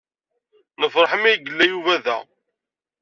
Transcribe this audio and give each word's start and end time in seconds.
Nefṛeḥ 0.81 1.11
imi 1.17 1.27
ay 1.29 1.37
yella 1.45 1.65
Yuba 1.71 1.95
da. 2.05 2.17